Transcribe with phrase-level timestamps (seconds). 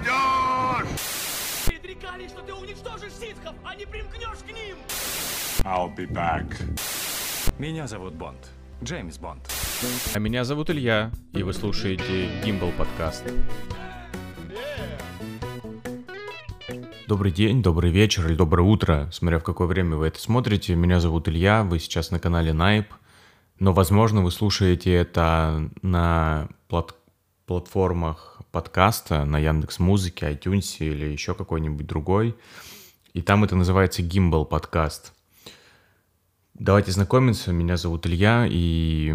[0.00, 0.88] найдешь!
[1.66, 4.76] Предрекали, что ты уничтожишь ситхов, а не примкнешь к ним!
[5.64, 6.46] I'll be back.
[7.58, 8.50] Меня зовут Бонд.
[8.82, 9.42] Джеймс Бонд.
[10.14, 13.24] А меня зовут Илья, и вы слушаете Гимбл подкаст.
[17.06, 20.76] Добрый день, добрый вечер или доброе утро, смотря в какое время вы это смотрите.
[20.76, 22.86] Меня зовут Илья, вы сейчас на канале Найп,
[23.58, 26.94] но, возможно, вы слушаете это на плат
[27.46, 32.36] платформах подкаста, на Яндекс Музыке, iTunes или еще какой-нибудь другой.
[33.12, 35.12] И там это называется Гимбл подкаст.
[36.54, 39.14] Давайте знакомиться, меня зовут Илья, и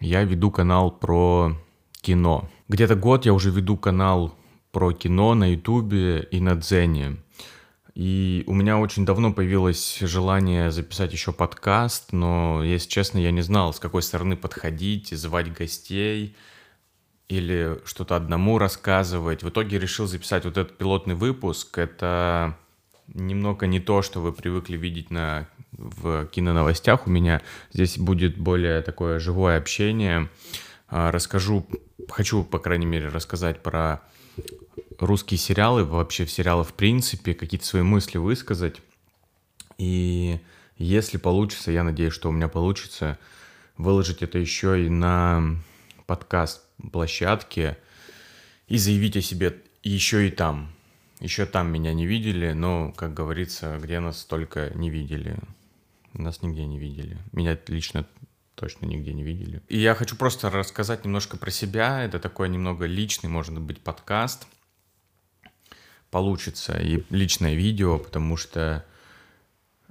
[0.00, 1.56] я веду канал про
[2.00, 2.50] кино.
[2.68, 4.34] Где-то год я уже веду канал
[4.70, 7.16] про кино на Ютубе и на Дзене.
[7.94, 13.40] И у меня очень давно появилось желание записать еще подкаст, но, если честно, я не
[13.40, 16.36] знал, с какой стороны подходить, звать гостей
[17.28, 19.42] или что-то одному рассказывать.
[19.42, 21.78] В итоге решил записать вот этот пилотный выпуск.
[21.78, 22.56] Это
[23.08, 27.42] немного не то, что вы привыкли видеть на, в киноновостях у меня.
[27.72, 30.28] Здесь будет более такое живое общение.
[30.88, 31.66] А, расскажу,
[32.08, 34.02] хочу, по крайней мере, рассказать про
[34.98, 38.80] русские сериалы, вообще в сериалы в принципе, какие-то свои мысли высказать.
[39.78, 40.40] И
[40.76, 43.18] если получится, я надеюсь, что у меня получится,
[43.76, 45.56] выложить это еще и на
[46.06, 47.78] подкаст площадке
[48.66, 50.72] и заявить о себе еще и там.
[51.20, 55.38] Еще там меня не видели, но, как говорится, где нас только не видели.
[56.12, 57.18] Нас нигде не видели.
[57.32, 58.06] Меня лично
[58.54, 59.62] точно нигде не видели.
[59.68, 62.02] И я хочу просто рассказать немножко про себя.
[62.04, 64.46] Это такой немного личный, может быть, подкаст.
[66.10, 68.84] Получится и личное видео, потому что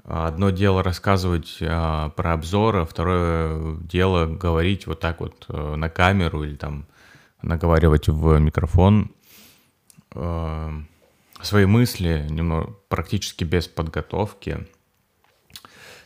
[0.04, 5.90] одно дело рассказывать а, про обзоры, а второе дело говорить вот так вот а, на
[5.90, 6.86] камеру или там
[7.42, 9.12] наговаривать в микрофон.
[10.12, 10.74] А,
[11.42, 14.68] свои мысли, немного, практически без подготовки.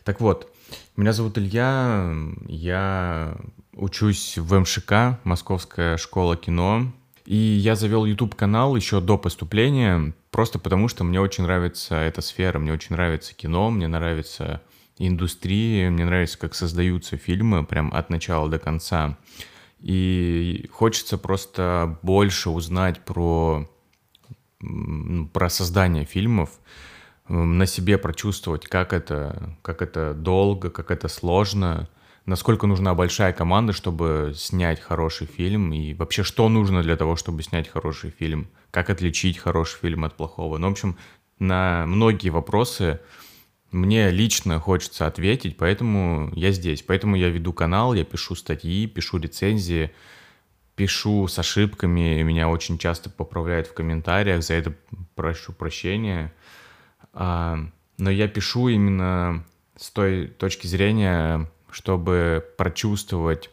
[0.03, 0.53] Так вот,
[0.95, 2.13] меня зовут Илья,
[2.47, 3.35] я
[3.73, 6.91] учусь в МШК, Московская школа кино,
[7.27, 12.57] и я завел YouTube-канал еще до поступления, просто потому что мне очень нравится эта сфера,
[12.57, 14.61] мне очень нравится кино, мне нравится
[14.97, 19.17] индустрия, мне нравится, как создаются фильмы прям от начала до конца.
[19.81, 23.69] И хочется просто больше узнать про
[25.33, 26.49] про создание фильмов,
[27.27, 31.89] на себе прочувствовать, как это, как это долго, как это сложно,
[32.27, 37.41] насколько нужна большая команда, чтобы снять хороший фильм, и вообще, что нужно для того, чтобы
[37.41, 40.57] снять хороший фильм, как отличить хороший фильм от плохого.
[40.57, 40.97] Ну, в общем,
[41.39, 42.99] на многие вопросы
[43.71, 46.83] мне лично хочется ответить, поэтому я здесь.
[46.83, 49.91] Поэтому я веду канал, я пишу статьи, пишу рецензии,
[50.75, 54.73] пишу с ошибками, меня очень часто поправляют в комментариях, за это
[55.15, 56.33] прошу прощения.
[57.13, 57.57] А,
[57.97, 59.45] но я пишу именно
[59.77, 63.49] с той точки зрения, чтобы прочувствовать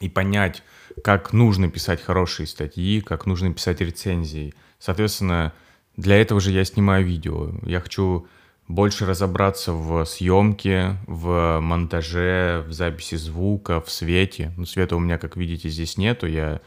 [0.00, 0.62] и понять,
[1.02, 4.54] как нужно писать хорошие статьи, как нужно писать рецензии.
[4.78, 5.52] Соответственно,
[5.96, 7.52] для этого же я снимаю видео.
[7.62, 8.26] Я хочу
[8.68, 14.52] больше разобраться в съемке, в монтаже, в записи звука, в свете.
[14.56, 16.60] Ну, света у меня, как видите, здесь нету, я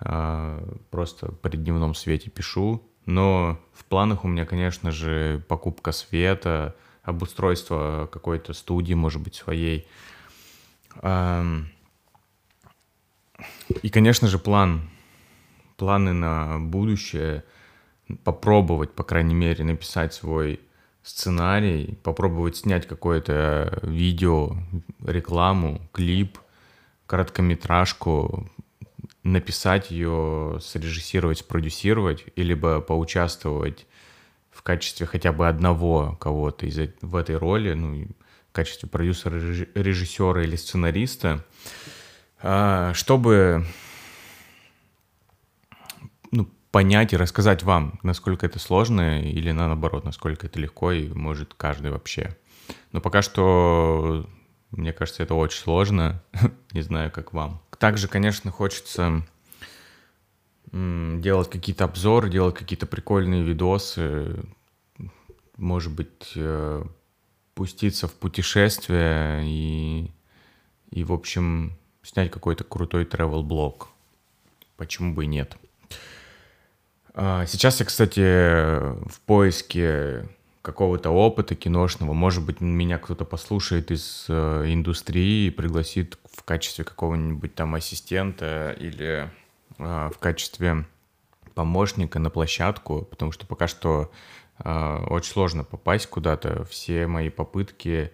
[0.00, 2.82] э, просто при дневном свете пишу.
[3.06, 6.74] Но в планах у меня, конечно же, покупка света,
[7.08, 9.86] обустройство какой-то студии, может быть, своей.
[13.82, 14.88] И, конечно же, план,
[15.76, 17.44] планы на будущее,
[18.24, 20.60] попробовать, по крайней мере, написать свой
[21.02, 24.56] сценарий, попробовать снять какое-то видео,
[25.04, 26.38] рекламу, клип,
[27.06, 28.50] короткометражку,
[29.22, 33.86] написать ее, срежиссировать, спродюсировать, либо поучаствовать
[34.58, 38.08] в качестве хотя бы одного кого-то из в этой роли, ну,
[38.50, 41.44] в качестве продюсера, режиссера или сценариста,
[42.42, 43.64] а, чтобы
[46.72, 51.92] понять и рассказать вам, насколько это сложно или наоборот, насколько это легко и может каждый
[51.92, 52.36] вообще.
[52.90, 54.28] Но пока что,
[54.72, 56.20] мне кажется, это очень сложно.
[56.72, 57.62] Не знаю, как вам.
[57.78, 59.24] Также, конечно, хочется
[60.72, 64.44] делать какие-то обзоры, делать какие-то прикольные видосы,
[65.56, 66.84] может быть, э,
[67.54, 70.10] пуститься в путешествие и,
[70.90, 73.88] и в общем, снять какой-то крутой travel-блог.
[74.76, 75.56] Почему бы и нет?
[77.14, 78.20] А, сейчас я, кстати,
[79.10, 80.28] в поиске
[80.62, 82.12] какого-то опыта киношного.
[82.12, 88.76] Может быть, меня кто-то послушает из э, индустрии и пригласит в качестве какого-нибудь там ассистента
[88.78, 89.30] или
[89.78, 90.84] в качестве
[91.54, 94.12] помощника на площадку, потому что пока что
[94.62, 96.64] э, очень сложно попасть куда-то.
[96.66, 98.12] Все мои попытки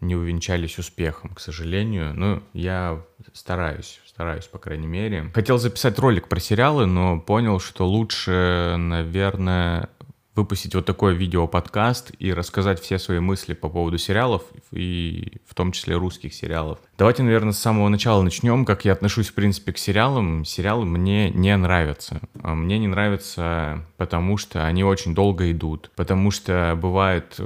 [0.00, 2.12] не увенчались успехом, к сожалению.
[2.14, 3.00] Но я
[3.32, 5.30] стараюсь, стараюсь, по крайней мере.
[5.34, 9.88] Хотел записать ролик про сериалы, но понял, что лучше, наверное,
[10.34, 14.42] выпустить вот такой видео-подкаст и рассказать все свои мысли по поводу сериалов,
[14.72, 16.78] и в том числе русских сериалов.
[16.98, 20.44] Давайте, наверное, с самого начала начнем, как я отношусь, в принципе, к сериалам.
[20.44, 22.20] Сериалы мне не нравятся.
[22.42, 27.38] А мне не нравятся, потому что они очень долго идут, потому что бывают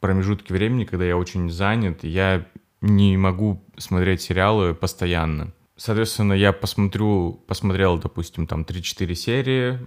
[0.00, 2.46] промежутки времени, когда я очень занят, я
[2.80, 5.52] не могу смотреть сериалы постоянно.
[5.76, 9.78] Соответственно, я посмотрю, посмотрел, допустим, там 3-4 серии,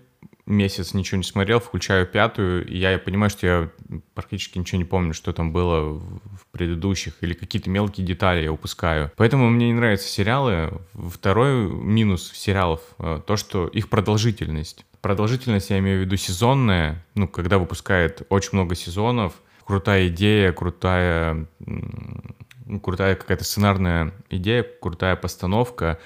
[0.49, 3.69] месяц ничего не смотрел, включаю пятую, и я понимаю, что я
[4.13, 9.11] практически ничего не помню, что там было в предыдущих, или какие-то мелкие детали я упускаю.
[9.15, 10.81] Поэтому мне не нравятся сериалы.
[10.93, 14.85] Второй минус сериалов э,— то, что их продолжительность.
[15.01, 21.45] Продолжительность, я имею в виду сезонная, ну, когда выпускает очень много сезонов, крутая идея, крутая,
[21.59, 25.99] ну, крутая какая-то сценарная идея, крутая постановка,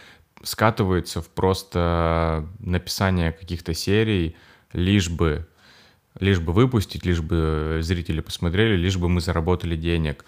[0.43, 4.35] скатывается в просто написание каких-то серий,
[4.73, 5.47] лишь бы,
[6.19, 10.25] лишь бы выпустить, лишь бы зрители посмотрели, лишь бы мы заработали денег.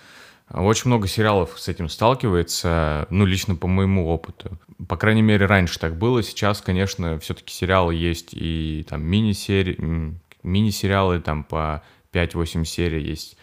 [0.51, 4.59] Очень много сериалов с этим сталкивается, ну, лично по моему опыту.
[4.87, 6.21] По крайней мере, раньше так было.
[6.21, 10.13] Сейчас, конечно, все-таки сериалы есть и там мини-серии,
[10.43, 11.83] мини-сериалы там по
[12.13, 13.37] 5-8 серий есть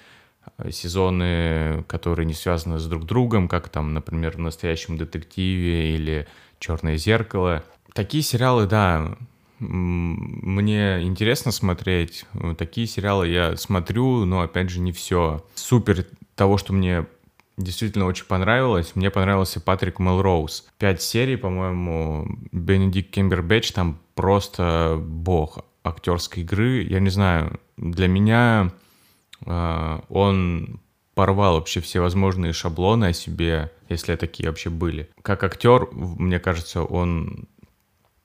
[0.58, 6.28] э, сезоны, которые не связаны с друг другом, как там, например, в «Настоящем детективе» или
[6.62, 7.64] Черное зеркало.
[7.92, 9.16] Такие сериалы, да,
[9.58, 12.24] мне интересно смотреть.
[12.56, 15.44] Такие сериалы я смотрю, но опять же не все.
[15.56, 16.06] Супер
[16.36, 17.06] того, что мне
[17.56, 18.92] действительно очень понравилось.
[18.94, 20.68] Мне понравился Патрик Мелроуз.
[20.78, 26.84] Пять серий, по-моему, Бенедикт Кембербэтч там просто бог актерской игры.
[26.84, 28.70] Я не знаю, для меня
[29.44, 30.78] э, он
[31.14, 35.10] порвал вообще все возможные шаблоны о себе, если такие вообще были.
[35.22, 37.48] Как актер, мне кажется, он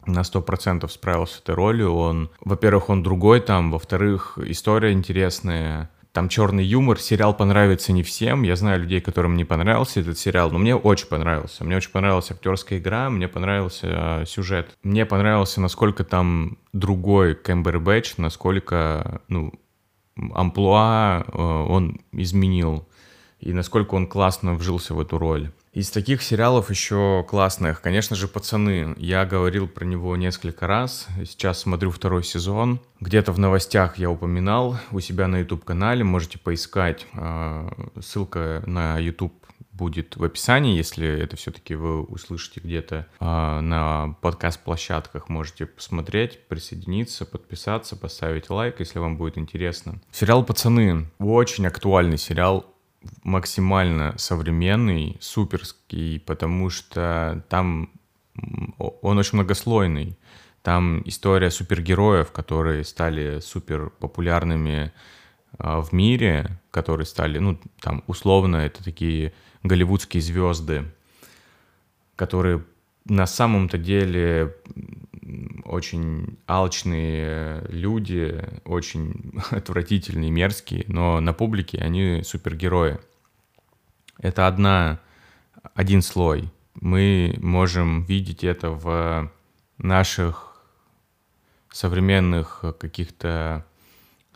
[0.06, 1.94] на сто процентов справился с этой ролью.
[1.94, 7.00] Он, во-первых, он другой там, во-вторых, история интересная, там черный юмор.
[7.00, 8.44] Сериал понравится не всем.
[8.44, 11.64] Я знаю людей, которым не понравился этот сериал, но мне очень понравился.
[11.64, 14.76] Мне очень понравилась актерская игра, мне понравился э, сюжет.
[14.82, 19.54] Мне понравился, насколько там другой Кэмбербэтч, насколько, ну,
[20.34, 22.88] амплуа э, он изменил,
[23.40, 25.52] и насколько он классно вжился в эту роль.
[25.78, 28.96] Из таких сериалов еще классных, конечно же, «Пацаны».
[28.98, 31.06] Я говорил про него несколько раз.
[31.24, 32.80] Сейчас смотрю второй сезон.
[33.00, 36.04] Где-то в новостях я упоминал у себя на YouTube-канале.
[36.04, 37.06] Можете поискать.
[37.14, 37.70] Э,
[38.02, 39.34] ссылка на YouTube
[39.78, 47.26] будет в описании, если это все-таки вы услышите где-то э, на подкаст-площадках, можете посмотреть, присоединиться,
[47.26, 50.02] подписаться, поставить лайк, если вам будет интересно.
[50.12, 52.66] Сериал «Пацаны» очень актуальный сериал,
[53.24, 57.92] максимально современный, суперский, потому что там
[58.78, 60.18] он очень многослойный.
[60.62, 64.92] Там история супергероев, которые стали супер популярными
[65.58, 69.34] а, в мире, которые стали, ну, там, условно, это такие
[69.64, 70.86] голливудские звезды,
[72.16, 72.64] которые
[73.06, 74.56] на самом-то деле
[75.66, 83.00] очень алчные люди, очень отвратительные, мерзкие, но на публике они супергерои.
[84.20, 85.00] Это одна,
[85.76, 86.50] один слой.
[86.80, 89.32] Мы можем видеть это в
[89.78, 90.64] наших
[91.72, 93.66] современных каких-то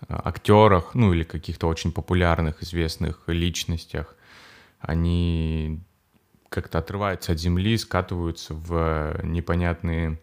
[0.08, 4.16] актерах, ну или каких-то очень популярных, известных личностях.
[4.82, 5.82] Они
[6.50, 10.20] как-то отрываются от земли, скатываются в непонятные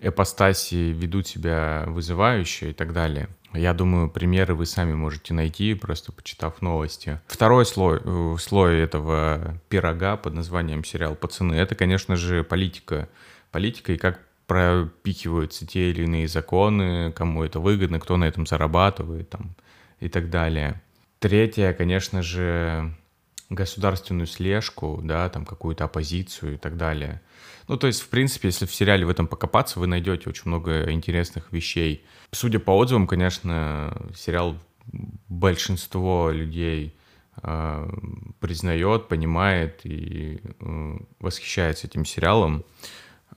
[0.00, 3.28] эпостаси, ведут себя вызывающе и так далее.
[3.52, 7.20] Я думаю, примеры вы сами можете найти, просто почитав новости.
[7.26, 13.08] Второй слой, э, слой этого пирога под названием сериал «Пацаны»— это, конечно же, политика.
[13.52, 19.30] Политика и как пропихиваются те или иные законы, кому это выгодно, кто на этом зарабатывает
[19.30, 19.56] там,
[20.00, 20.82] и так далее.
[21.18, 22.94] Третье, конечно же,
[23.48, 27.22] государственную слежку, да, там какую-то оппозицию и так далее.
[27.68, 30.90] Ну, то есть, в принципе, если в сериале в этом покопаться, вы найдете очень много
[30.90, 32.04] интересных вещей.
[32.32, 34.56] Судя по отзывам, конечно, сериал
[35.28, 36.96] большинство людей
[37.42, 37.90] э,
[38.40, 42.64] признает, понимает и э, восхищается этим сериалом.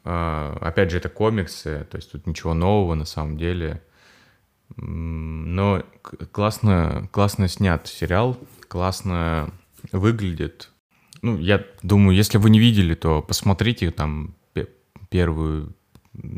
[0.04, 3.82] Э, опять же, это комиксы, то есть тут ничего нового на самом деле.
[4.76, 5.84] Но
[6.32, 8.38] классно, классно снят сериал,
[8.68, 9.52] классно
[9.92, 10.72] выглядит.
[11.22, 14.36] Ну, я думаю, если вы не видели, то посмотрите там
[15.10, 15.74] первую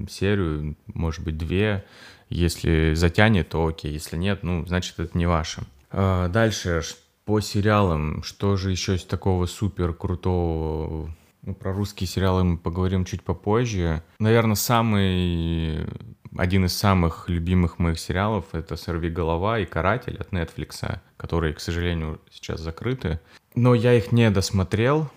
[0.10, 1.86] серию, может быть, две.
[2.30, 3.92] Если затянет, то окей.
[3.92, 5.64] Если нет, ну, значит, это не ваше.
[5.92, 6.82] А, дальше,
[7.26, 11.14] по сериалам, что же еще есть такого супер крутого?
[11.44, 14.04] Ну, про русские сериалы мы поговорим чуть попозже.
[14.20, 15.88] Наверное, самый
[16.38, 21.60] один из самых любимых моих сериалов это «Сорви голова» и «Каратель» от Netflix, которые, к
[21.60, 23.20] сожалению, сейчас закрыты.
[23.56, 25.12] Но я их не досмотрел.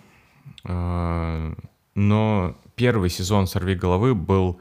[0.65, 1.53] А,
[1.95, 4.59] но первый сезон «Сорви головы» был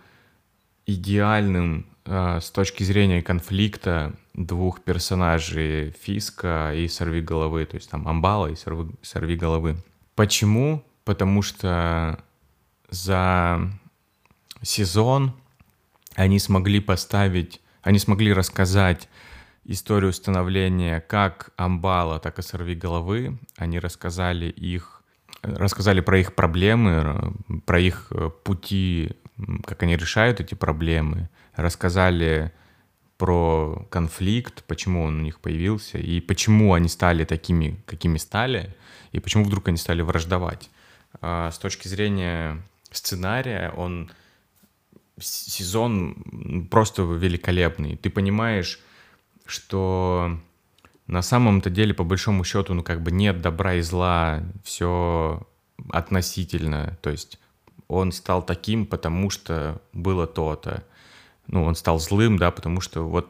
[0.86, 8.06] идеальным а, с точки зрения конфликта двух персонажей Фиска и Сорви головы, то есть там
[8.06, 9.76] Амбала и Сорви, Сорви головы.
[10.14, 10.84] Почему?
[11.04, 12.18] Потому что
[12.90, 13.70] за
[14.62, 15.34] сезон
[16.14, 19.08] они смогли поставить, они смогли рассказать
[19.64, 23.38] историю становления как Амбала, так и Сорви головы.
[23.56, 25.02] Они рассказали их,
[25.42, 29.12] рассказали про их проблемы, про их э, пути,
[29.64, 32.52] как они решают эти проблемы, рассказали
[33.16, 38.74] про конфликт, почему он у них появился, и почему они стали такими, какими стали,
[39.12, 40.68] и почему вдруг они стали враждовать.
[41.20, 44.10] А с точки зрения сценария, он
[45.20, 47.96] сезон просто великолепный.
[47.96, 48.80] Ты понимаешь,
[49.46, 50.38] что
[51.06, 55.46] на самом-то деле, по большому счету, ну как бы нет добра и зла, все
[55.90, 56.98] относительно.
[57.02, 57.38] То есть
[57.88, 60.84] он стал таким, потому что было то-то.
[61.46, 63.28] Ну, он стал злым, да, потому что вот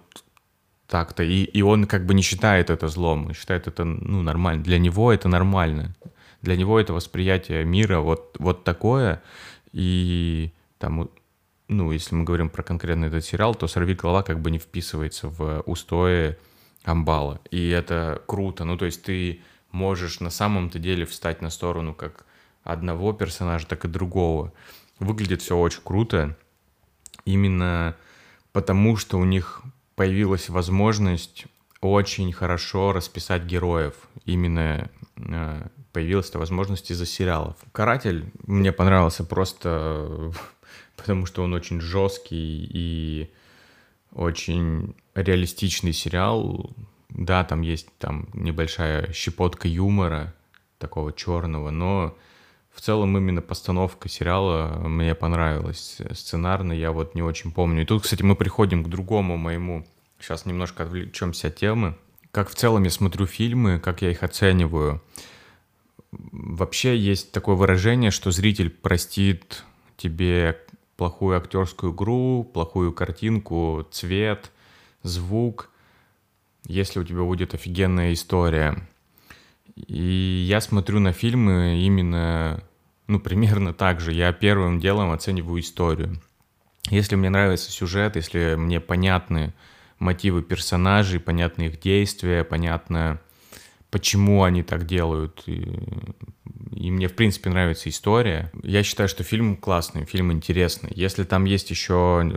[0.86, 1.24] так-то.
[1.24, 4.62] И, и он как бы не считает это злом, считает это, ну, нормально.
[4.62, 5.96] Для него это нормально.
[6.42, 9.22] Для него это восприятие мира вот, вот такое.
[9.72, 11.10] И там
[11.68, 15.28] ну, если мы говорим про конкретно этот сериал, то «Сорви голова» как бы не вписывается
[15.28, 16.36] в устои
[16.84, 17.40] Амбала.
[17.50, 18.64] И это круто.
[18.64, 19.40] Ну, то есть ты
[19.70, 22.26] можешь на самом-то деле встать на сторону как
[22.62, 24.52] одного персонажа, так и другого.
[24.98, 26.36] Выглядит все очень круто.
[27.24, 27.96] Именно
[28.52, 29.62] потому, что у них
[29.96, 31.46] появилась возможность
[31.80, 33.94] очень хорошо расписать героев.
[34.24, 37.56] Именно э, появилась эта возможность из-за сериалов.
[37.72, 40.32] «Каратель» мне понравился просто
[41.04, 43.30] потому что он очень жесткий и
[44.14, 46.74] очень реалистичный сериал.
[47.10, 50.32] Да, там есть там небольшая щепотка юмора,
[50.78, 52.16] такого черного, но
[52.72, 55.98] в целом именно постановка сериала мне понравилась.
[56.12, 57.82] Сценарно я вот не очень помню.
[57.82, 59.86] И тут, кстати, мы приходим к другому моему...
[60.18, 61.96] Сейчас немножко отвлечемся от темы.
[62.30, 65.02] Как в целом я смотрю фильмы, как я их оцениваю.
[66.10, 69.64] Вообще есть такое выражение, что зритель простит
[69.98, 70.63] тебе
[70.96, 74.52] плохую актерскую игру, плохую картинку, цвет,
[75.02, 75.70] звук,
[76.66, 78.86] если у тебя будет офигенная история.
[79.76, 82.62] И я смотрю на фильмы именно,
[83.06, 84.12] ну, примерно так же.
[84.12, 86.20] Я первым делом оцениваю историю.
[86.90, 89.52] Если мне нравится сюжет, если мне понятны
[89.98, 93.20] мотивы персонажей, понятны их действия, понятно,
[93.94, 95.78] почему они так делают, и,
[96.72, 98.50] и мне, в принципе, нравится история.
[98.64, 100.90] Я считаю, что фильм классный, фильм интересный.
[100.96, 102.28] Если там есть еще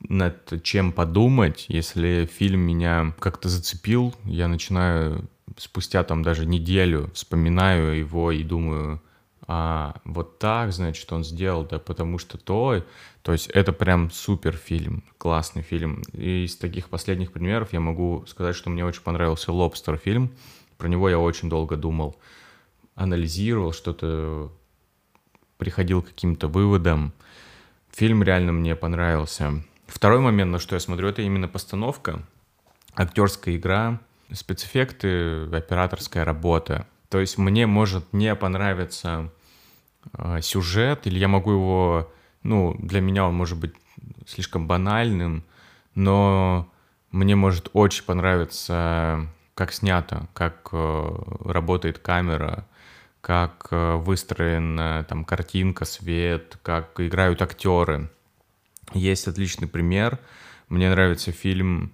[0.00, 7.98] над чем подумать, если фильм меня как-то зацепил, я начинаю спустя там даже неделю вспоминаю
[7.98, 9.00] его и думаю,
[9.46, 12.84] а вот так, значит, он сделал, да потому что то,
[13.22, 16.02] то есть это прям супер фильм, классный фильм.
[16.12, 20.30] И из таких последних примеров я могу сказать, что мне очень понравился «Лобстер» фильм,
[20.78, 22.16] про него я очень долго думал
[22.96, 24.50] анализировал, что-то
[25.58, 27.12] приходил к каким-то выводам.
[27.92, 29.62] Фильм реально мне понравился.
[29.86, 32.22] Второй момент, на что я смотрю, это именно постановка,
[32.94, 34.00] актерская игра,
[34.32, 36.86] спецэффекты, операторская работа.
[37.08, 39.30] То есть мне может не понравиться
[40.12, 43.74] э, сюжет, или я могу его, ну, для меня он может быть
[44.26, 45.44] слишком банальным,
[45.94, 46.68] но
[47.12, 51.08] мне может очень понравиться, как снято, как э,
[51.44, 52.66] работает камера,
[53.22, 58.10] как э, выстроена там картинка, свет, как играют актеры.
[58.92, 60.20] Есть отличный пример.
[60.68, 61.90] Мне нравится фильм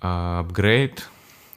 [0.00, 1.08] «Апгрейд»,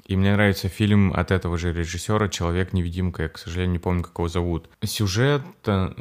[0.06, 3.24] и мне нравится фильм от этого же режиссера «Человек-невидимка».
[3.24, 4.70] Я, к сожалению, не помню, как его зовут.
[4.84, 5.94] Сюжет э,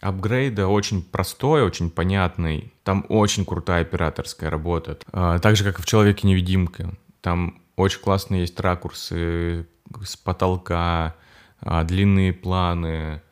[0.00, 2.72] апгрейда очень простой, очень понятный.
[2.82, 4.98] Там очень крутая операторская работа.
[5.12, 6.92] А, так же, как и в «Человеке-невидимке».
[7.20, 9.66] Там очень классные есть ракурсы
[10.04, 11.16] с потолка,
[11.60, 13.22] а, длинные планы,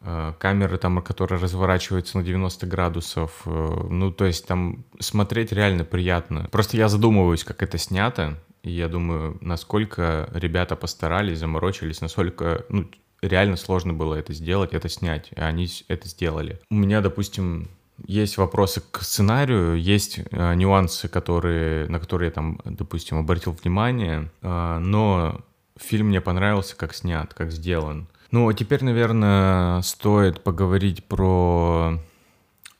[0.00, 3.42] а, камеры там, которые разворачиваются на 90 градусов.
[3.44, 6.48] Э, ну, то есть там смотреть реально приятно.
[6.50, 12.88] Просто я задумываюсь, как это снято, и я думаю, насколько ребята постарались, заморочились, насколько, ну,
[13.20, 16.60] реально сложно было это сделать, это снять, и они это сделали.
[16.70, 17.68] У меня, допустим,
[18.06, 24.30] есть вопросы к сценарию, есть э, нюансы, которые, на которые я там, допустим, обратил внимание,
[24.42, 25.40] э, но
[25.78, 28.08] фильм мне понравился, как снят, как сделан.
[28.30, 31.98] Ну, а теперь, наверное, стоит поговорить про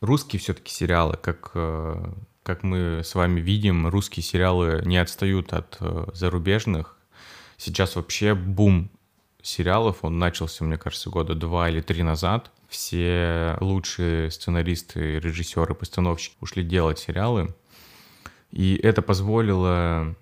[0.00, 2.12] русские все-таки сериалы, как, э,
[2.42, 6.96] как мы с вами видим, русские сериалы не отстают от э, зарубежных.
[7.56, 8.90] Сейчас вообще бум
[9.42, 12.50] сериалов, он начался, мне кажется, года два или три назад.
[12.70, 17.52] Все лучшие сценаристы, режиссеры, постановщики ушли делать сериалы.
[18.52, 20.14] И это позволило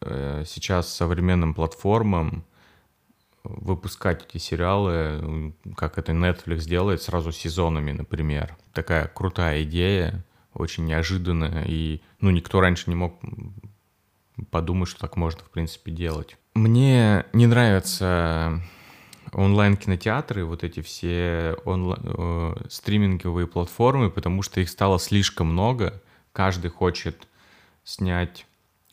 [0.00, 2.46] э, сейчас современным платформам
[3.44, 8.56] выпускать эти сериалы, как это Netflix делает, сразу сезонами, например.
[8.72, 13.20] Такая крутая идея, очень неожиданная, и ну, никто раньше не мог
[14.50, 16.38] подумать, что так можно, в принципе, делать.
[16.54, 18.62] Мне не нравятся
[19.32, 26.02] онлайн-кинотеатры, вот эти все онлайн, э, стриминговые платформы, потому что их стало слишком много.
[26.32, 27.28] Каждый хочет
[27.84, 28.46] снять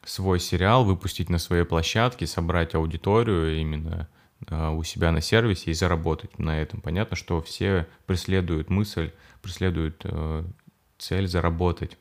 [0.06, 4.08] свой сериал, выпустить на своей площадке, собрать аудиторию именно
[4.48, 6.82] э, у себя на сервисе и заработать на этом.
[6.82, 10.44] Понятно, что все преследуют мысль, преследуют э,
[10.98, 11.98] цель заработать.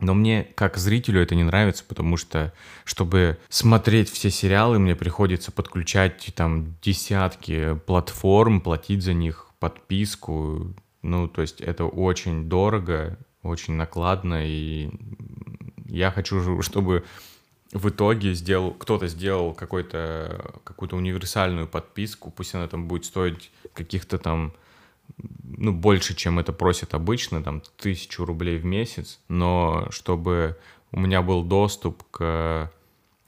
[0.00, 2.52] Но мне, как зрителю, это не нравится, потому что,
[2.84, 10.74] чтобы смотреть все сериалы, мне приходится подключать там десятки платформ, платить за них подписку.
[11.02, 14.90] Ну, то есть это очень дорого, очень накладно, и
[15.86, 17.04] я хочу, чтобы
[17.72, 24.18] в итоге сделал, кто-то сделал какой-то, какую-то универсальную подписку, пусть она там будет стоить каких-то
[24.18, 24.52] там
[25.16, 30.56] ну, больше, чем это просят обычно, там, тысячу рублей в месяц, но чтобы
[30.92, 32.70] у меня был доступ к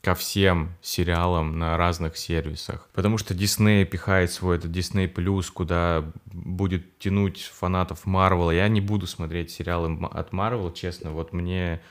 [0.02, 2.88] ко всем сериалам на разных сервисах.
[2.94, 8.50] Потому что Disney пихает свой этот Disney Plus, куда будет тянуть фанатов Марвела.
[8.50, 11.10] Я не буду смотреть сериалы от Marvel, честно.
[11.10, 11.82] Вот мне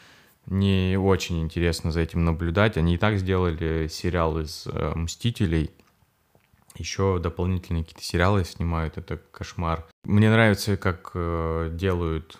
[0.48, 2.77] не очень интересно за этим наблюдать.
[2.77, 5.70] Они и так сделали сериал из э, «Мстителей»,
[6.75, 9.88] еще дополнительные какие-то сериалы снимают, это кошмар.
[10.03, 12.38] Мне нравится, как э, делают,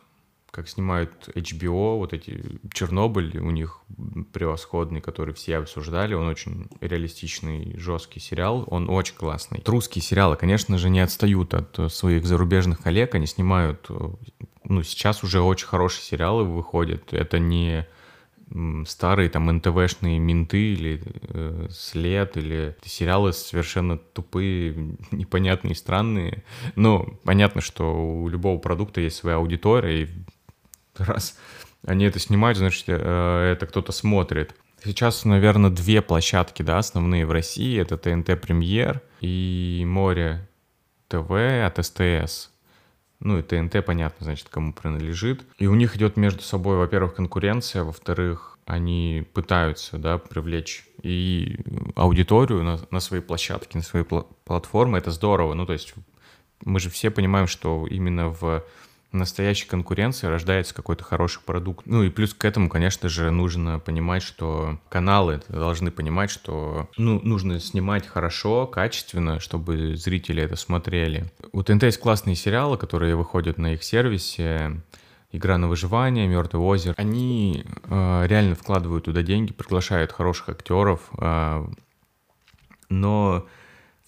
[0.52, 3.82] как снимают HBO, вот эти Чернобыль, у них
[4.34, 9.62] превосходный, который все обсуждали, он очень реалистичный, жесткий сериал, он очень классный.
[9.66, 14.10] Русские сериалы, конечно же, не отстают от своих зарубежных коллег, они снимают, э,
[14.64, 17.88] ну, сейчас уже очень хорошие сериалы выходят, это не
[18.86, 26.44] старые там НТВшные менты или э, след или сериалы совершенно тупые, непонятные, странные.
[26.76, 30.10] Но понятно, что у любого продукта есть своя аудитория, и
[30.98, 31.38] раз
[31.86, 34.56] они это снимают, значит, э, это кто-то смотрит.
[34.84, 37.80] Сейчас, наверное, две площадки, да, основные в России.
[37.80, 40.48] Это ТНТ Премьер и Море
[41.10, 42.52] ТВ от СТС.
[43.20, 45.46] Ну и ТНТ, понятно, значит, кому принадлежит.
[45.58, 51.58] И у них идет между собой, во-первых, конкуренция, во-вторых, они пытаются, да, привлечь и
[51.96, 54.98] аудиторию на, на свои площадки, на свои пл- платформы.
[54.98, 55.54] Это здорово.
[55.54, 55.96] Ну, то есть
[56.64, 58.64] мы же все понимаем, что именно в
[59.12, 61.86] настоящей конкуренции рождается какой-то хороший продукт.
[61.86, 67.20] Ну и плюс к этому, конечно же, нужно понимать, что каналы должны понимать, что ну,
[67.22, 71.26] нужно снимать хорошо, качественно, чтобы зрители это смотрели.
[71.52, 74.82] У ТНТ есть классные сериалы, которые выходят на их сервисе.
[75.32, 76.96] Игра на выживание, Мертвый озеро.
[76.98, 81.68] Они э, реально вкладывают туда деньги, приглашают хороших актеров, э,
[82.90, 83.46] но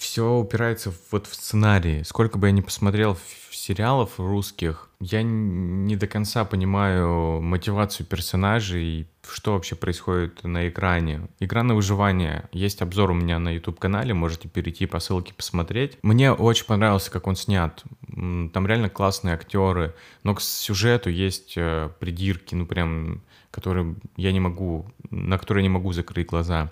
[0.02, 2.02] все упирается вот в сценарии.
[2.02, 3.18] Сколько бы я ни посмотрел
[3.52, 11.28] сериалов русских, я не до конца понимаю мотивацию персонажей, что вообще происходит на экране.
[11.40, 12.50] Игра на выживание.
[12.52, 16.00] Есть обзор у меня на YouTube-канале, можете перейти по ссылке посмотреть.
[16.02, 17.84] Мне очень понравился, как он снят.
[18.08, 24.40] Там реально классные актеры, но к сюжету есть э, придирки, ну прям, которые я не
[24.40, 26.72] могу, на которые не могу закрыть глаза.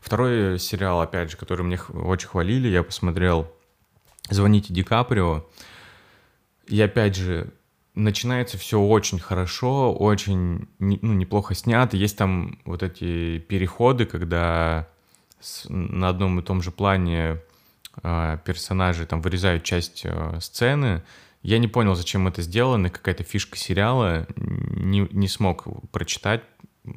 [0.00, 3.52] Второй сериал, опять же, который мне очень хвалили, я посмотрел
[4.30, 5.44] «Звоните Ди Каприо».
[6.66, 7.52] И опять же,
[7.94, 11.96] начинается все очень хорошо, очень ну, неплохо снято.
[11.96, 14.88] Есть там вот эти переходы, когда
[15.40, 17.40] с, на одном и том же плане
[18.02, 21.02] э, персонажи там вырезают часть э, сцены.
[21.42, 24.26] Я не понял, зачем это сделано, какая-то фишка сериала.
[24.36, 26.42] Не, не смог прочитать,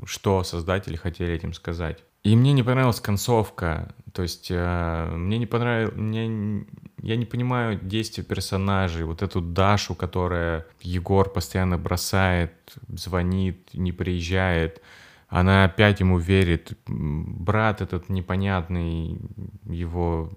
[0.06, 2.04] что создатели хотели этим сказать.
[2.24, 3.94] И мне не понравилась концовка.
[4.14, 5.96] То есть э, мне не понравилось...
[5.96, 6.66] Мне...
[7.02, 9.04] Я не понимаю действия персонажей.
[9.04, 12.54] Вот эту Дашу, которая Егор постоянно бросает,
[12.88, 14.82] звонит, не приезжает.
[15.28, 16.78] Она опять ему верит.
[16.88, 19.20] Брат этот непонятный,
[19.66, 20.32] его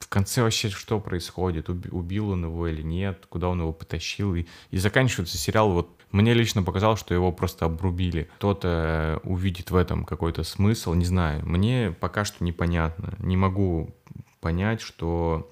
[0.00, 4.34] в конце вообще что происходит, Уби- убил он его или нет, куда он его потащил.
[4.34, 8.28] И, и заканчивается сериал, вот мне лично показалось, что его просто обрубили.
[8.36, 11.44] Кто-то увидит в этом какой-то смысл, не знаю.
[11.44, 13.14] Мне пока что непонятно.
[13.18, 13.94] Не могу
[14.40, 15.50] понять, что,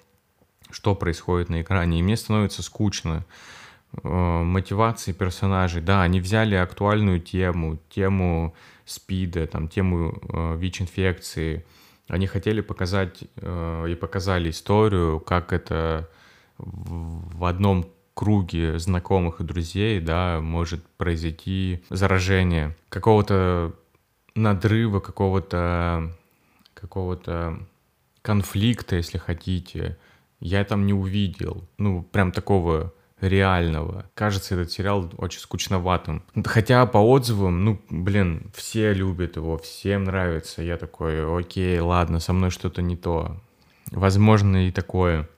[0.71, 1.99] что происходит на экране.
[1.99, 3.25] И мне становится скучно
[4.03, 5.83] э, мотивации персонажей.
[5.83, 11.65] Да, они взяли актуальную тему, тему СПИДа, там, тему э, ВИЧ-инфекции.
[12.13, 16.11] Они хотели показать э, и показали историю, как это
[16.59, 23.73] в одном круге знакомых и друзей, да, может произойти заражение какого-то
[24.35, 26.13] надрыва, какого-то
[26.75, 27.59] какого-то
[28.21, 29.97] конфликта, если хотите,
[30.39, 31.65] я там не увидел.
[31.79, 34.11] Ну, прям такого реального.
[34.15, 36.23] Кажется, этот сериал очень скучноватым.
[36.45, 40.63] Хотя по отзывам, ну, блин, все любят его, всем нравится.
[40.63, 43.41] Я такой, окей, ладно, со мной что-то не то.
[43.91, 45.29] Возможно, и такое.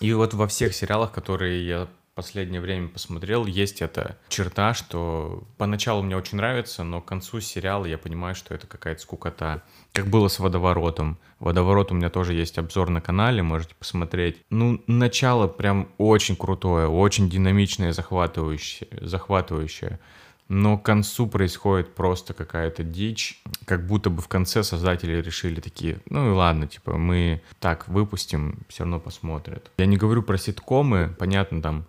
[0.00, 6.02] И вот во всех сериалах, которые я последнее время посмотрел, есть эта черта, что поначалу
[6.02, 9.62] мне очень нравится, но к концу сериала я понимаю, что это какая-то скукота.
[9.92, 11.16] Как было с «Водоворотом».
[11.38, 14.38] «Водоворот» у меня тоже есть обзор на канале, можете посмотреть.
[14.50, 18.88] Ну, начало прям очень крутое, очень динамичное, захватывающее.
[19.00, 20.00] захватывающее.
[20.48, 25.98] Но к концу происходит просто какая-то дичь, как будто бы в конце создатели решили такие,
[26.10, 29.70] ну и ладно, типа мы так выпустим, все равно посмотрят.
[29.78, 31.84] Я не говорю про ситкомы, понятно, там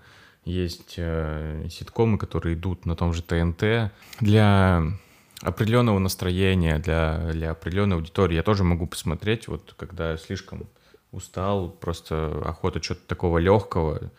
[0.49, 3.91] есть э, ситкомы, которые идут на том же ТНТ.
[4.19, 4.83] Для
[5.41, 10.67] определенного настроения, для, для определенной аудитории я тоже могу посмотреть, вот когда слишком
[11.11, 14.11] устал, просто охота что-то такого легкого,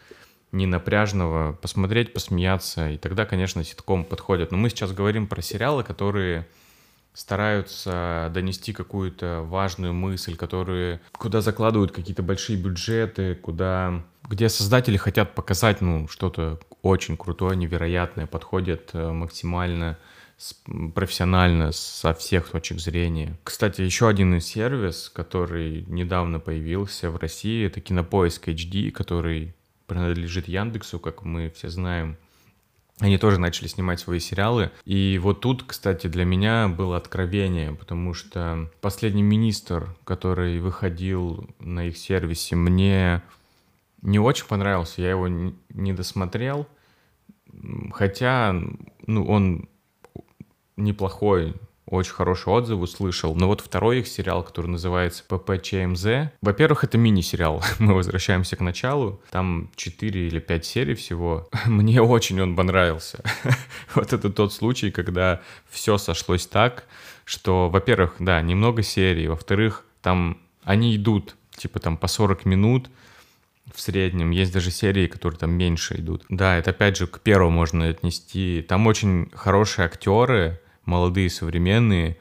[0.52, 4.50] не напряжного, посмотреть, посмеяться, и тогда, конечно, ситком подходит.
[4.50, 6.48] Но мы сейчас говорим про сериалы, которые
[7.12, 15.34] стараются донести какую-то важную мысль, которые куда закладывают какие-то большие бюджеты, куда где создатели хотят
[15.34, 19.98] показать ну что-то очень крутое, невероятное, подходят э, максимально
[20.94, 23.38] профессионально со всех точек зрения.
[23.44, 29.54] Кстати, еще один сервис, который недавно появился в России, это Кинопоиск HD, который
[29.86, 32.16] принадлежит Яндексу, как мы все знаем.
[33.00, 34.70] Они тоже начали снимать свои сериалы.
[34.84, 41.86] И вот тут, кстати, для меня было откровение, потому что последний министр, который выходил на
[41.86, 43.22] их сервисе, мне
[44.02, 45.00] не очень понравился.
[45.00, 46.66] Я его не досмотрел.
[47.92, 48.54] Хотя,
[49.06, 49.68] ну, он
[50.76, 51.54] неплохой,
[51.90, 53.34] очень хороший отзыв услышал.
[53.34, 56.32] Но вот второй их сериал, который называется ППЧМЗ.
[56.40, 57.62] Во-первых, это мини-сериал.
[57.78, 59.20] Мы возвращаемся к началу.
[59.30, 61.48] Там 4 или 5 серий всего.
[61.66, 63.22] Мне очень он понравился.
[63.94, 66.84] Вот это тот случай, когда все сошлось так,
[67.24, 69.26] что, во-первых, да, немного серий.
[69.26, 72.90] Во-вторых, там они идут, типа там по 40 минут,
[73.74, 74.30] в среднем.
[74.30, 76.24] Есть даже серии, которые там меньше идут.
[76.28, 78.64] Да, это опять же к первому можно отнести.
[78.68, 82.16] Там очень хорошие актеры, молодые, современные.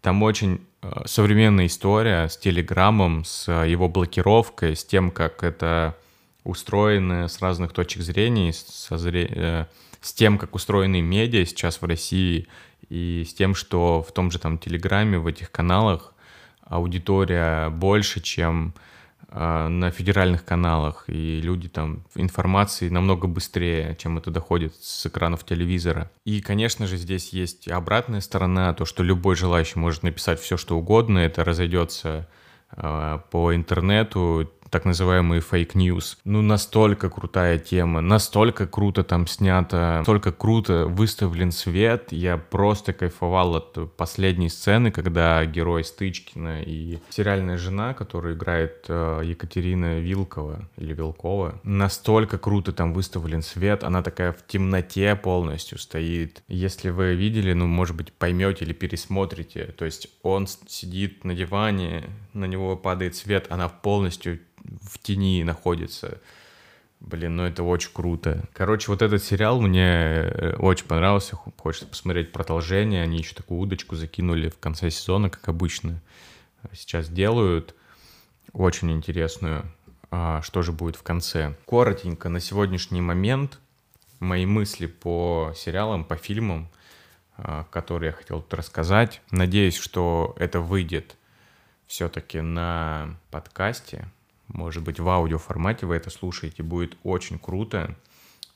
[0.00, 5.96] Там очень э, современная история с телеграммом, с его блокировкой, с тем, как это
[6.44, 9.66] устроено с разных точек зрения, со зре- э,
[10.00, 12.46] с тем, как устроены медиа сейчас в России,
[12.88, 16.14] и с тем, что в том же там Телеграме, в этих каналах
[16.62, 18.74] аудитория больше, чем
[19.30, 26.10] на федеральных каналах, и люди там информации намного быстрее, чем это доходит с экранов телевизора.
[26.24, 30.78] И, конечно же, здесь есть обратная сторона, то, что любой желающий может написать все, что
[30.78, 32.26] угодно, это разойдется
[32.72, 36.18] э, по интернету, так называемый fake news.
[36.24, 42.08] Ну, настолько крутая тема, настолько круто там снято, настолько круто выставлен свет.
[42.10, 49.22] Я просто кайфовал от последней сцены, когда герой Стычкина и сериальная жена, которую играет э,
[49.24, 53.84] Екатерина Вилкова или Вилкова, настолько круто там выставлен свет.
[53.84, 56.42] Она такая в темноте полностью стоит.
[56.48, 59.74] Если вы видели, ну, может быть, поймете или пересмотрите.
[59.76, 64.40] То есть он сидит на диване, на него падает свет, она полностью
[64.82, 66.20] в тени находится.
[67.00, 68.44] Блин, ну это очень круто.
[68.52, 71.36] Короче, вот этот сериал мне э, очень понравился.
[71.56, 73.02] Хочется посмотреть продолжение.
[73.02, 76.02] Они еще такую удочку закинули в конце сезона, как обычно
[76.64, 77.74] э, сейчас делают.
[78.52, 79.70] Очень интересную.
[80.10, 81.54] А, что же будет в конце?
[81.66, 83.60] Коротенько на сегодняшний момент
[84.18, 86.68] мои мысли по сериалам, по фильмам,
[87.36, 89.20] а, которые я хотел тут рассказать.
[89.30, 91.16] Надеюсь, что это выйдет
[91.86, 94.08] все-таки на подкасте.
[94.48, 96.62] Может быть, в аудиоформате вы это слушаете.
[96.62, 97.96] Будет очень круто.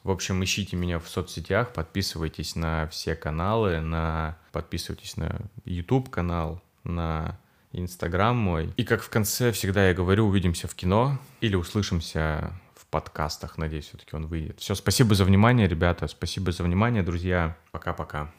[0.03, 4.37] В общем, ищите меня в соцсетях, подписывайтесь на все каналы, на...
[4.51, 7.39] подписывайтесь на YouTube канал, на
[7.71, 8.73] Инстаграм мой.
[8.77, 13.59] И как в конце всегда я говорю, увидимся в кино или услышимся в подкастах.
[13.59, 14.59] Надеюсь, все-таки он выйдет.
[14.61, 16.09] Все, спасибо за внимание, ребята.
[16.09, 17.57] Спасибо за внимание, друзья.
[17.71, 18.33] Пока-пока.